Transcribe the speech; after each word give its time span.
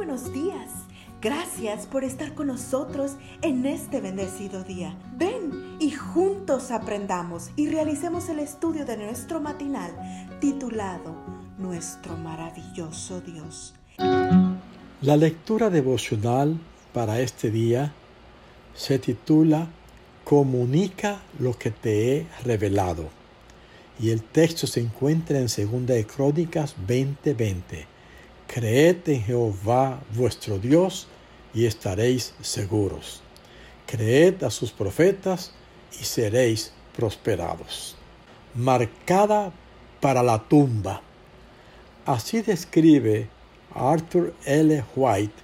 buenos 0.00 0.32
días. 0.32 0.70
Gracias 1.20 1.84
por 1.84 2.04
estar 2.04 2.32
con 2.32 2.46
nosotros 2.46 3.16
en 3.42 3.66
este 3.66 4.00
bendecido 4.00 4.64
día. 4.64 4.96
Ven 5.18 5.76
y 5.78 5.90
juntos 5.90 6.70
aprendamos 6.70 7.50
y 7.54 7.68
realicemos 7.68 8.30
el 8.30 8.38
estudio 8.38 8.86
de 8.86 8.96
nuestro 8.96 9.42
matinal 9.42 9.90
titulado 10.40 11.14
Nuestro 11.58 12.16
maravilloso 12.16 13.20
Dios. 13.20 13.74
La 15.02 15.18
lectura 15.18 15.68
devocional 15.68 16.58
para 16.94 17.20
este 17.20 17.50
día 17.50 17.92
se 18.74 18.98
titula 18.98 19.66
Comunica 20.24 21.20
lo 21.38 21.58
que 21.58 21.70
te 21.72 22.16
he 22.16 22.26
revelado. 22.42 23.10
Y 24.00 24.08
el 24.08 24.22
texto 24.22 24.66
se 24.66 24.80
encuentra 24.80 25.40
en 25.40 25.48
2 25.48 25.86
de 25.86 26.06
Crónicas 26.06 26.74
20:20. 26.88 27.99
Creed 28.52 29.08
en 29.08 29.22
Jehová 29.22 30.02
vuestro 30.12 30.58
Dios 30.58 31.06
y 31.54 31.66
estaréis 31.66 32.34
seguros. 32.40 33.22
Creed 33.86 34.42
a 34.42 34.50
sus 34.50 34.72
profetas 34.72 35.52
y 36.00 36.04
seréis 36.04 36.72
prosperados. 36.96 37.94
Marcada 38.56 39.52
para 40.00 40.24
la 40.24 40.40
tumba. 40.40 41.00
Así 42.04 42.42
describe 42.42 43.28
Arthur 43.72 44.34
L. 44.44 44.84
White 44.96 45.34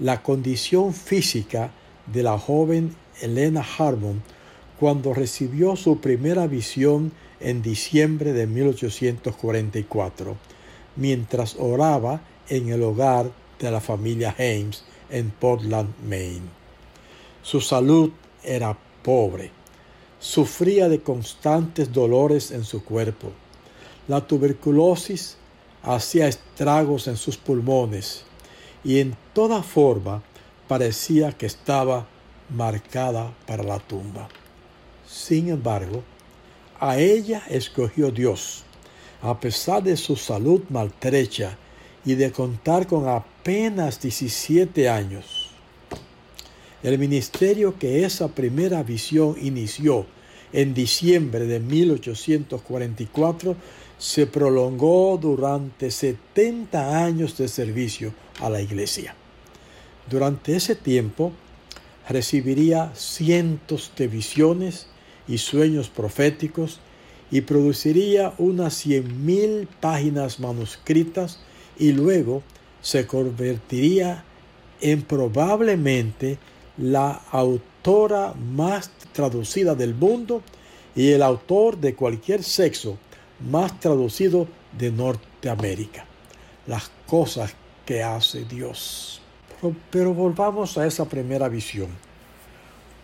la 0.00 0.24
condición 0.24 0.92
física 0.92 1.70
de 2.12 2.24
la 2.24 2.36
joven 2.36 2.96
Elena 3.20 3.64
Harmon 3.78 4.24
cuando 4.80 5.14
recibió 5.14 5.76
su 5.76 6.00
primera 6.00 6.48
visión 6.48 7.12
en 7.38 7.62
diciembre 7.62 8.32
de 8.32 8.48
1844, 8.48 10.36
mientras 10.96 11.54
oraba 11.60 12.22
en 12.48 12.68
el 12.68 12.82
hogar 12.82 13.30
de 13.58 13.70
la 13.70 13.80
familia 13.80 14.34
Ames 14.38 14.84
en 15.10 15.30
Portland, 15.30 15.94
Maine. 16.04 16.48
Su 17.42 17.60
salud 17.60 18.10
era 18.42 18.76
pobre. 19.02 19.50
Sufría 20.18 20.88
de 20.88 21.00
constantes 21.00 21.92
dolores 21.92 22.50
en 22.50 22.64
su 22.64 22.84
cuerpo. 22.84 23.32
La 24.08 24.26
tuberculosis 24.26 25.36
hacía 25.82 26.26
estragos 26.26 27.06
en 27.06 27.16
sus 27.16 27.36
pulmones 27.36 28.24
y 28.82 29.00
en 29.00 29.16
toda 29.32 29.62
forma 29.62 30.22
parecía 30.68 31.32
que 31.32 31.46
estaba 31.46 32.06
marcada 32.50 33.32
para 33.46 33.62
la 33.62 33.78
tumba. 33.78 34.28
Sin 35.06 35.48
embargo, 35.48 36.02
a 36.80 36.98
ella 36.98 37.42
escogió 37.48 38.10
Dios, 38.10 38.64
a 39.22 39.38
pesar 39.38 39.82
de 39.82 39.96
su 39.96 40.16
salud 40.16 40.62
maltrecha 40.68 41.56
y 42.06 42.14
de 42.14 42.32
contar 42.32 42.86
con 42.86 43.08
apenas 43.08 44.00
17 44.00 44.88
años. 44.88 45.50
El 46.82 46.98
ministerio 46.98 47.78
que 47.78 48.04
esa 48.04 48.28
primera 48.28 48.82
visión 48.84 49.36
inició 49.42 50.06
en 50.52 50.72
diciembre 50.72 51.46
de 51.46 51.58
1844 51.58 53.56
se 53.98 54.26
prolongó 54.26 55.18
durante 55.20 55.90
70 55.90 57.04
años 57.04 57.36
de 57.36 57.48
servicio 57.48 58.14
a 58.40 58.48
la 58.48 58.60
iglesia. 58.60 59.16
Durante 60.08 60.54
ese 60.54 60.76
tiempo 60.76 61.32
recibiría 62.08 62.92
cientos 62.94 63.90
de 63.96 64.06
visiones 64.06 64.86
y 65.26 65.38
sueños 65.38 65.88
proféticos 65.88 66.78
y 67.32 67.40
produciría 67.40 68.32
unas 68.38 68.74
cien 68.74 69.26
mil 69.26 69.66
páginas 69.80 70.38
manuscritas 70.38 71.40
y 71.78 71.92
luego 71.92 72.42
se 72.80 73.06
convertiría 73.06 74.24
en 74.80 75.02
probablemente 75.02 76.38
la 76.78 77.22
autora 77.30 78.34
más 78.34 78.90
traducida 79.12 79.74
del 79.74 79.94
mundo 79.94 80.42
y 80.94 81.10
el 81.10 81.22
autor 81.22 81.78
de 81.78 81.94
cualquier 81.94 82.42
sexo 82.42 82.98
más 83.40 83.78
traducido 83.80 84.46
de 84.76 84.90
Norteamérica. 84.90 86.06
Las 86.66 86.90
cosas 87.06 87.54
que 87.84 88.02
hace 88.02 88.44
Dios. 88.44 89.20
Pero, 89.90 90.12
volvamos 90.12 90.76
a 90.76 90.86
esa 90.86 91.06
primera 91.06 91.48
visión. 91.48 91.88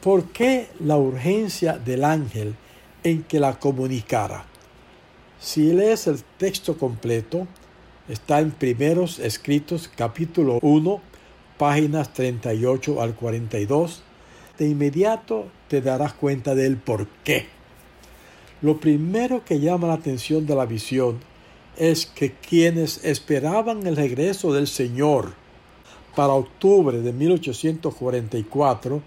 ¿Por 0.02 0.26
qué 0.26 0.68
la 0.80 0.96
urgencia 0.96 1.78
del 1.78 2.04
ángel 2.04 2.54
en 3.04 3.22
que 3.22 3.40
la 3.40 3.58
comunicara? 3.58 4.44
Si 5.40 5.72
lees 5.72 6.06
el 6.08 6.22
texto 6.38 6.76
completo, 6.76 7.46
está 8.08 8.40
en 8.40 8.50
Primeros 8.50 9.18
Escritos 9.20 9.88
capítulo 9.94 10.58
1, 10.62 11.00
páginas 11.56 12.12
38 12.12 13.00
al 13.00 13.14
42. 13.14 14.02
De 14.58 14.68
inmediato 14.68 15.46
te 15.68 15.80
darás 15.80 16.12
cuenta 16.12 16.54
del 16.54 16.76
por 16.76 17.06
qué. 17.24 17.46
Lo 18.60 18.78
primero 18.80 19.44
que 19.44 19.60
llama 19.60 19.88
la 19.88 19.94
atención 19.94 20.46
de 20.46 20.54
la 20.54 20.66
visión 20.66 21.20
es 21.76 22.06
que 22.06 22.32
quienes 22.32 23.04
esperaban 23.04 23.86
el 23.86 23.96
regreso 23.96 24.52
del 24.52 24.66
Señor 24.66 25.34
para 26.14 26.34
octubre 26.34 27.00
de 27.00 27.12
1844 27.12 29.00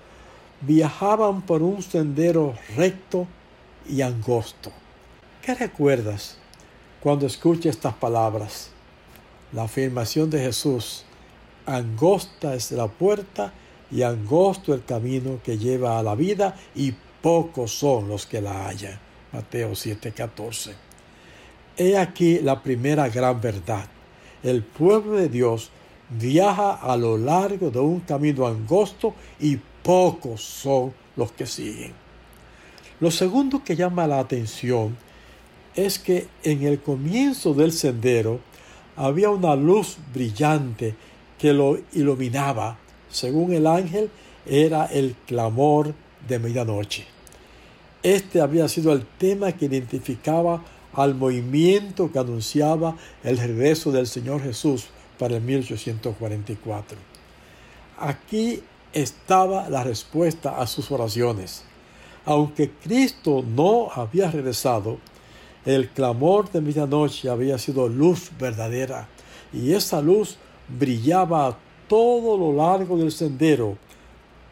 viajaban 0.62 1.42
por 1.44 1.62
un 1.62 1.84
sendero 1.84 2.56
recto 2.76 3.28
y 3.88 4.02
angosto. 4.02 4.72
¿Qué 5.42 5.54
recuerdas 5.54 6.38
cuando 7.02 7.28
escuchas 7.28 7.76
estas 7.76 7.94
palabras? 7.94 8.72
La 9.56 9.64
afirmación 9.64 10.30
de 10.30 10.42
Jesús, 10.42 11.06
angosta 11.66 12.56
es 12.56 12.72
la 12.72 12.88
puerta 12.88 13.54
y 13.90 14.02
angosto 14.02 14.74
el 14.74 14.84
camino 14.84 15.40
que 15.42 15.58
lleva 15.58 15.98
a 15.98 16.04
la 16.04 16.14
vida 16.14 16.58
y 16.76 16.94
pocos 17.22 17.72
son 17.72 18.10
los 18.10 18.26
que 18.26 18.42
la 18.42 18.68
hallan. 18.68 19.00
Mateo 19.32 19.72
7:14. 19.72 20.74
He 21.78 21.98
aquí 21.98 22.40
la 22.40 22.62
primera 22.62 23.08
gran 23.08 23.40
verdad. 23.40 23.88
El 24.44 24.62
pueblo 24.62 25.14
de 25.16 25.30
Dios 25.30 25.72
viaja 26.10 26.74
a 26.74 26.98
lo 26.98 27.18
largo 27.18 27.72
de 27.72 27.80
un 27.80 28.02
camino 28.02 28.46
angosto 28.46 29.16
y 29.40 29.58
pocos 29.82 30.42
son 30.42 30.94
los 31.16 31.32
que 31.32 31.46
siguen. 31.46 31.94
Lo 33.00 33.10
segundo 33.10 33.64
que 33.64 33.78
llama 33.78 34.06
la 34.06 34.20
atención 34.20 34.98
es 35.76 35.98
que 35.98 36.28
en 36.44 36.64
el 36.64 36.82
comienzo 36.82 37.54
del 37.54 37.72
sendero 37.72 38.42
había 38.96 39.30
una 39.30 39.56
luz 39.56 39.98
brillante 40.14 40.96
que 41.38 41.54
lo 41.54 41.78
iluminaba. 41.94 42.78
Según 43.10 43.54
el 43.54 43.68
ángel, 43.68 44.10
era 44.46 44.86
el 44.86 45.16
clamor 45.26 45.94
de 46.28 46.40
medianoche. 46.40 47.06
Este 48.04 48.42
había 48.42 48.68
sido 48.68 48.94
el 48.94 49.06
tema 49.06 49.52
que 49.52 49.66
identificaba 49.66 50.64
al 50.94 51.16
movimiento 51.16 52.12
que 52.12 52.20
anunciaba 52.20 52.96
el 53.24 53.38
regreso 53.38 53.92
del 53.92 54.08
Señor 54.08 54.42
Jesús 54.42 54.88
para 55.18 55.36
el 55.38 55.42
1844. 55.42 56.98
Aquí 57.98 58.62
estaba 58.94 59.70
la 59.70 59.84
respuesta 59.84 60.60
a 60.60 60.68
sus 60.68 60.92
oraciones. 60.92 61.64
Aunque 62.26 62.72
Cristo 62.72 63.44
no 63.46 63.90
había 63.94 64.32
regresado, 64.32 64.98
el 65.66 65.90
clamor 65.90 66.52
de 66.52 66.62
medianoche 66.62 67.30
había 67.30 67.58
sido 67.58 67.88
luz 67.88 68.32
verdadera 68.40 69.08
y 69.52 69.74
esa 69.74 70.02
luz 70.02 70.38
brillaba 70.68 71.48
a 71.48 71.58
todo 71.88 72.38
lo 72.38 72.54
largo 72.54 72.98
del 72.98 73.12
sendero 73.12 73.78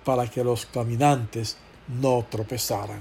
para 0.04 0.28
que 0.28 0.44
los 0.44 0.66
caminantes 0.66 1.58
no 2.02 2.26
tropezaran. 2.30 3.00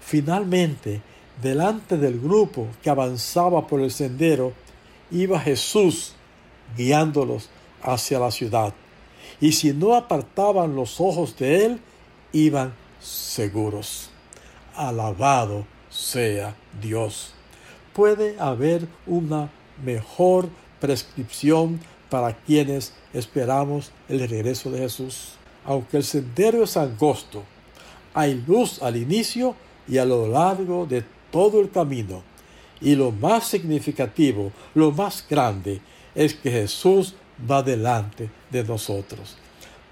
Finalmente, 0.00 1.00
delante 1.40 1.96
del 1.96 2.20
grupo 2.20 2.68
que 2.82 2.90
avanzaba 2.90 3.66
por 3.66 3.80
el 3.80 3.90
sendero, 3.90 4.52
iba 5.10 5.38
Jesús 5.40 6.14
guiándolos 6.76 7.50
hacia 7.82 8.18
la 8.18 8.30
ciudad. 8.30 8.74
Y 9.40 9.52
si 9.52 9.72
no 9.72 9.94
apartaban 9.94 10.74
los 10.74 11.00
ojos 11.00 11.36
de 11.36 11.66
él, 11.66 11.80
iban 12.32 12.74
seguros. 13.00 14.10
Alabado 14.74 15.66
sea 15.92 16.56
Dios. 16.80 17.34
Puede 17.92 18.36
haber 18.40 18.88
una 19.06 19.50
mejor 19.84 20.48
prescripción 20.80 21.78
para 22.08 22.34
quienes 22.34 22.94
esperamos 23.12 23.92
el 24.08 24.26
regreso 24.28 24.70
de 24.70 24.80
Jesús. 24.80 25.34
Aunque 25.64 25.98
el 25.98 26.04
sendero 26.04 26.64
es 26.64 26.76
angosto, 26.76 27.44
hay 28.14 28.42
luz 28.46 28.82
al 28.82 28.96
inicio 28.96 29.54
y 29.86 29.98
a 29.98 30.04
lo 30.04 30.26
largo 30.26 30.86
de 30.86 31.04
todo 31.30 31.60
el 31.60 31.70
camino. 31.70 32.22
Y 32.80 32.94
lo 32.96 33.12
más 33.12 33.46
significativo, 33.46 34.50
lo 34.74 34.90
más 34.90 35.24
grande, 35.28 35.80
es 36.14 36.34
que 36.34 36.50
Jesús 36.50 37.14
va 37.48 37.62
delante 37.62 38.28
de 38.50 38.64
nosotros. 38.64 39.36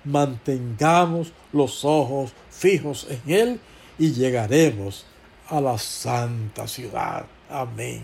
Mantengamos 0.04 1.32
los 1.52 1.84
ojos 1.84 2.32
fijos 2.50 3.06
en 3.08 3.32
Él 3.32 3.60
y 3.98 4.12
llegaremos 4.12 5.04
a 5.50 5.60
la 5.60 5.76
santa 5.76 6.66
ciudad. 6.66 7.26
Amén. 7.50 8.02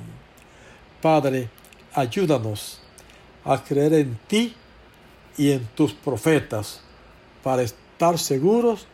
Padre, 1.01 1.49
ayúdanos 1.95 2.81
a 3.45 3.63
creer 3.63 3.95
en 3.95 4.19
ti 4.27 4.55
y 5.37 5.53
en 5.53 5.67
tus 5.69 5.93
profetas 5.93 6.81
para 7.43 7.63
estar 7.63 8.19
seguros 8.19 8.87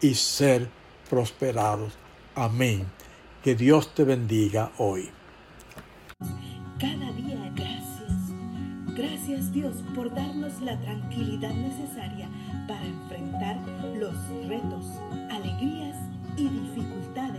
y 0.00 0.14
ser 0.14 0.68
prosperados. 1.08 1.92
Amén. 2.34 2.84
Que 3.42 3.54
Dios 3.54 3.94
te 3.94 4.04
bendiga 4.04 4.72
hoy. 4.78 5.10
Cada 6.80 7.12
día 7.12 7.52
gracias. 7.54 8.12
Gracias 8.96 9.52
Dios 9.52 9.76
por 9.94 10.12
darnos 10.12 10.60
la 10.60 10.80
tranquilidad 10.80 11.52
necesaria 11.52 12.28
para 12.66 12.84
enfrentar 12.84 13.56
los 13.96 14.14
retos, 14.48 14.86
alegrías 15.30 15.96
y 16.36 16.48
dificultades 16.48 17.33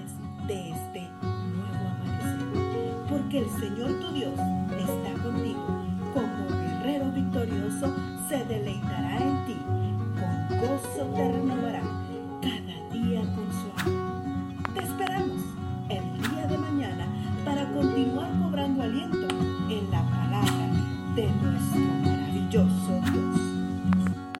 de 0.47 0.71
este 0.71 1.09
nuevo 1.21 1.87
amanecer. 1.89 2.95
Porque 3.09 3.39
el 3.39 3.49
Señor 3.59 3.99
tu 3.99 4.11
Dios 4.13 4.33
está 4.33 5.23
contigo. 5.23 5.83
Como 6.13 6.47
guerrero 6.49 7.11
victorioso 7.11 7.95
se 8.29 8.45
deleitará 8.45 9.17
en 9.17 9.45
ti. 9.45 9.57
Con 10.19 10.59
gozo 10.59 11.05
te 11.15 11.44